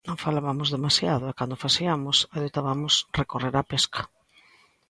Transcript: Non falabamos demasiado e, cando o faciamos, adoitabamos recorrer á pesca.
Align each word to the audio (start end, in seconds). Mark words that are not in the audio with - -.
Non 0.07 0.21
falabamos 0.25 0.73
demasiado 0.75 1.23
e, 1.27 1.35
cando 1.39 1.53
o 1.57 1.61
faciamos, 1.65 2.17
adoitabamos 2.35 2.93
recorrer 3.19 3.53
á 3.61 3.63
pesca. 3.71 4.01